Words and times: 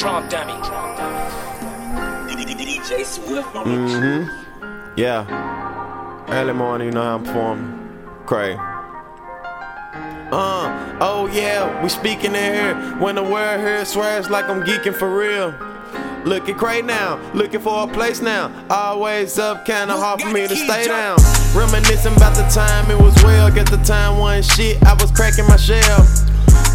Prom 0.00 0.26
dummy. 0.30 0.54
DJ 2.34 3.04
Swift. 3.04 3.48
Mm-hmm. 3.48 4.94
Yeah. 4.96 6.24
Early 6.30 6.54
morning, 6.54 6.86
you 6.86 6.92
know 6.94 7.02
how 7.02 7.16
I'm 7.16 7.24
performing. 7.24 8.24
Cray. 8.24 8.54
Uh, 10.32 10.96
oh 11.02 11.28
yeah, 11.30 11.82
we 11.82 11.90
speaking 11.90 12.34
in 12.34 12.54
here. 12.54 12.74
When 12.98 13.16
the 13.16 13.22
word 13.22 13.60
here 13.60 13.84
swears 13.84 14.30
like 14.30 14.46
I'm 14.46 14.62
geeking 14.62 14.94
for 14.94 15.14
real. 15.14 15.54
Looking 16.24 16.54
Cray 16.54 16.80
now, 16.80 17.20
looking 17.34 17.60
for 17.60 17.84
a 17.84 17.86
place 17.86 18.22
now. 18.22 18.50
Always 18.70 19.38
up, 19.38 19.66
kinda 19.66 19.94
hard 19.94 20.22
for 20.22 20.30
me 20.30 20.48
to 20.48 20.56
stay 20.56 20.86
down. 20.86 21.18
Reminiscing 21.54 22.16
about 22.16 22.34
the 22.34 22.48
time 22.48 22.90
it 22.90 22.98
was 22.98 23.14
well. 23.22 23.50
Get 23.50 23.70
the 23.70 23.76
time 23.84 24.18
one 24.18 24.42
shit, 24.42 24.82
I 24.82 24.94
was 24.94 25.10
cracking 25.10 25.46
my 25.46 25.56
shell. 25.56 26.06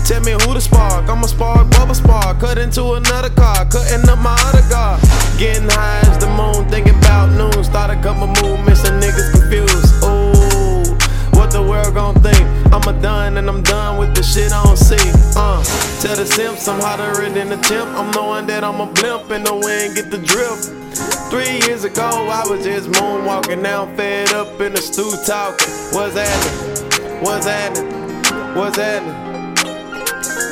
Tell 0.05 0.21
me 0.21 0.33
who 0.33 0.53
the 0.53 0.61
spark, 0.61 1.09
I'm 1.09 1.23
a 1.23 1.27
spark, 1.27 1.67
bubble 1.71 1.95
spark. 1.95 2.39
Cut 2.39 2.59
into 2.59 2.93
another 2.93 3.31
car, 3.31 3.65
cutting 3.65 4.07
up 4.07 4.19
my 4.19 4.37
other 4.53 4.61
car. 4.69 4.99
Getting 5.39 5.67
high 5.67 5.99
as 6.05 6.19
the 6.19 6.29
moon, 6.29 6.69
thinking 6.69 6.93
about 6.99 7.33
noon. 7.33 7.63
Start 7.63 7.89
a 7.89 7.99
couple 8.03 8.27
movements 8.45 8.87
and 8.87 9.01
niggas 9.01 9.31
confused. 9.33 10.03
Ooh, 10.05 10.93
what 11.35 11.49
the 11.49 11.59
world 11.59 11.95
gon' 11.95 12.21
think? 12.21 12.37
I'm 12.71 12.83
a 12.87 13.01
done 13.01 13.37
and 13.37 13.49
I'm 13.49 13.63
done 13.63 13.97
with 13.97 14.13
the 14.13 14.21
shit 14.21 14.51
I 14.51 14.63
don't 14.63 14.77
see. 14.77 15.01
Uh, 15.35 15.63
tell 15.99 16.15
the 16.15 16.25
simps 16.25 16.67
I'm 16.67 16.79
hotter 16.79 17.27
than 17.27 17.49
the 17.49 17.57
chimp. 17.65 17.89
I'm 17.97 18.11
knowing 18.11 18.45
that 18.45 18.63
I'm 18.63 18.81
a 18.81 18.85
blimp 18.85 19.31
and 19.31 19.43
the 19.43 19.55
wind 19.55 19.95
get 19.95 20.11
the 20.11 20.19
drift. 20.21 20.69
Three 21.31 21.65
years 21.65 21.83
ago, 21.83 22.29
I 22.29 22.45
was 22.47 22.63
just 22.63 22.91
moonwalking. 22.91 23.63
Now 23.63 23.87
I'm 23.87 23.97
fed 23.97 24.31
up 24.33 24.61
in 24.61 24.73
the 24.73 24.81
stew 24.81 25.09
talking. 25.25 25.65
What's 25.97 26.13
happening? 26.13 27.23
What's 27.23 27.47
happening? 27.47 28.53
What's 28.53 28.77
happening? 28.77 29.34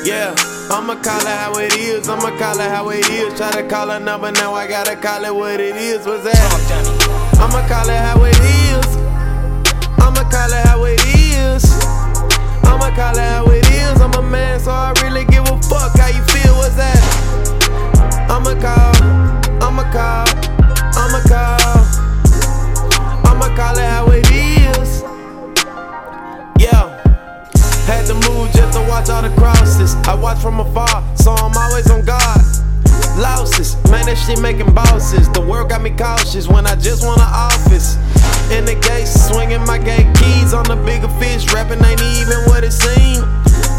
Yeah, 0.05 0.35
I'ma 0.69 0.95
call 1.01 1.21
it 1.21 1.27
how 1.27 1.57
it 1.59 1.75
is. 1.77 2.09
I'ma 2.09 2.37
call 2.37 2.59
it 2.59 2.69
how 2.69 2.89
it 2.89 3.07
is. 3.09 3.33
Try 3.35 3.51
to 3.51 3.63
call 3.69 3.89
a 3.89 3.99
number, 4.01 4.33
now 4.33 4.53
I 4.53 4.67
gotta 4.67 4.97
call 4.97 5.23
it 5.23 5.33
what 5.33 5.61
it 5.61 5.77
is. 5.77 6.05
What's 6.05 6.25
that? 6.25 6.35
I'ma 7.39 7.65
call 7.69 7.87
it 7.87 7.95
how 7.95 8.21
it 8.25 8.35
is. 8.35 8.97
I'ma 10.03 10.29
call 10.29 10.51
it 10.51 10.65
how 10.67 10.83
it 10.83 10.99
is. 11.07 11.63
I'ma 12.65 12.93
call 12.93 13.15
it 13.15 13.23
how 13.23 13.47
it 13.47 13.65
is. 13.71 14.01
I'm 14.01 14.13
a 14.13 14.21
man, 14.21 14.59
so 14.59 14.71
I 14.71 14.93
really 15.03 15.23
give 15.23 15.47
a 15.47 15.57
fuck 15.63 15.97
how 15.97 16.07
you 16.07 16.23
feel. 16.35 16.53
What's 16.57 16.75
that? 16.75 16.99
I'ma 18.29 18.59
call, 18.59 18.91
I'ma 19.63 19.83
call, 19.95 20.27
I'ma 20.99 21.21
call. 21.31 21.79
I'ma 23.23 23.55
call 23.55 23.77
it 23.77 23.85
how 23.87 24.07
it 24.07 24.07
is. 24.09 24.12
Crosses. 29.43 29.95
I 30.07 30.15
watch 30.15 30.39
from 30.39 30.61
afar, 30.61 31.03
so 31.17 31.31
I'm 31.31 31.51
always 31.57 31.89
on 31.91 32.05
guard. 32.05 32.39
Losses, 33.19 33.75
man, 33.91 34.05
that 34.07 34.15
shit 34.15 34.39
making 34.39 34.73
bosses. 34.73 35.29
The 35.33 35.41
world 35.41 35.69
got 35.69 35.81
me 35.81 35.91
cautious 35.91 36.47
when 36.47 36.65
I 36.65 36.75
just 36.75 37.03
want 37.03 37.19
an 37.19 37.27
office. 37.27 37.99
In 38.55 38.63
the 38.63 38.75
gates, 38.75 39.11
swinging 39.27 39.63
my 39.67 39.77
gate 39.77 40.07
keys 40.15 40.53
on 40.53 40.63
the 40.63 40.77
bigger 40.87 41.11
fish. 41.19 41.51
Rapping 41.51 41.83
ain't 41.83 42.01
even 42.01 42.39
what 42.47 42.63
it 42.63 42.71
seemed. 42.71 43.27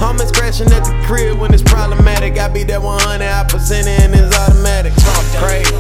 Homie 0.05 0.29
scratching 0.29 0.71
at 0.71 0.85
the 0.85 0.95
crib 1.07 1.39
when 1.39 1.55
it's 1.55 1.63
problematic. 1.63 2.37
I 2.37 2.49
be 2.49 2.63
that 2.65 2.83
100 2.83 3.25
I 3.25 3.45
percent 3.49 3.89
and 3.89 4.13
it's 4.15 4.37
automatic. 4.37 4.93
Crazy. 5.41 5.73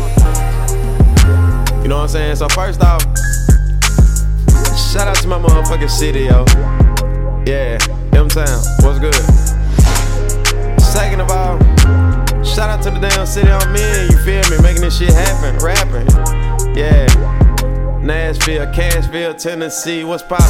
You 1.82 1.88
know 1.92 2.00
what 2.00 2.08
I'm 2.08 2.08
saying? 2.08 2.36
So 2.36 2.48
first 2.48 2.80
off, 2.82 3.02
shout 4.92 5.08
out 5.08 5.16
to 5.20 5.28
my 5.28 5.38
motherfucking 5.38 5.90
city, 5.90 6.24
yo. 6.32 6.46
Yeah, 7.44 7.76
M 8.16 8.28
Town, 8.28 8.64
what's 8.80 8.98
good? 8.98 9.63
To 12.84 12.90
the 12.90 13.00
damn 13.00 13.24
city 13.24 13.48
I'm 13.48 13.74
in, 13.74 14.10
you 14.12 14.18
feel 14.28 14.44
me? 14.52 14.60
Making 14.60 14.82
this 14.82 14.98
shit 14.98 15.08
happen, 15.08 15.56
rapping. 15.64 16.04
Yeah. 16.76 17.08
Nashville, 18.04 18.66
Cashville, 18.74 19.32
Tennessee, 19.40 20.04
what's 20.04 20.22
poppin'? 20.22 20.44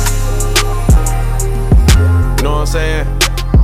You 2.35 2.43
know 2.43 2.59
what 2.59 2.61
I'm 2.61 2.67
saying? 2.67 3.07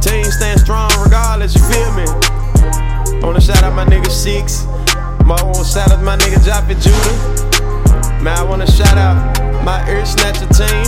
Team 0.00 0.24
stand 0.30 0.60
strong 0.60 0.88
regardless, 1.02 1.56
you 1.56 1.62
feel 1.66 1.90
me? 1.98 2.06
I 2.06 3.20
wanna 3.24 3.40
shout 3.40 3.60
out 3.64 3.74
my 3.74 3.84
nigga 3.86 4.08
Six. 4.08 4.66
I 4.66 5.42
wanna 5.42 5.64
shout 5.64 5.90
out 5.90 6.04
my 6.04 6.16
nigga 6.18 6.38
Joppy 6.38 6.78
Judah. 6.78 8.22
Man, 8.22 8.38
I 8.38 8.44
wanna 8.44 8.70
shout 8.70 8.96
out 8.96 9.18
my 9.64 9.82
ear 9.90 10.06
snatcher 10.06 10.46
team. 10.46 10.86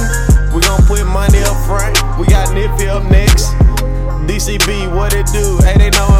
We 0.54 0.62
gon' 0.62 0.86
put 0.86 1.04
money 1.06 1.42
up 1.42 1.58
front. 1.66 1.98
We 2.16 2.28
got 2.28 2.46
Niffy 2.54 2.86
up 2.86 3.02
next. 3.10 3.50
DCB, 4.28 4.94
what 4.94 5.14
it 5.14 5.26
do? 5.32 5.58
Hey, 5.66 5.78
they 5.78 5.90
knowin' 5.90 6.11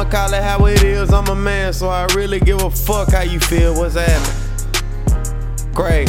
I'ma 0.00 0.10
call 0.10 0.32
it 0.32 0.42
how 0.42 0.64
it 0.64 0.82
is. 0.82 1.12
I'm 1.12 1.26
a 1.26 1.34
man, 1.34 1.74
so 1.74 1.90
I 1.90 2.06
really 2.14 2.40
give 2.40 2.62
a 2.62 2.70
fuck 2.70 3.12
how 3.12 3.20
you 3.20 3.38
feel. 3.38 3.74
What's 3.74 3.96
happening? 3.96 5.74
Great. 5.74 6.08